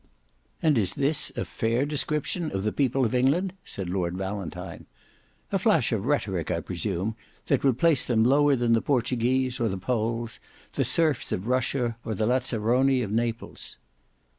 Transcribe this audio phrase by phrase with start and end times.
[0.63, 4.87] "And is this a fair description of the people of England?" said Lord Valentine.
[5.51, 9.69] "A flash of rhetoric, I presume, that would place them lower than the Portuguese or
[9.69, 10.39] the Poles,
[10.73, 13.77] the serfs of Russia or the Lazzaroni of Naples."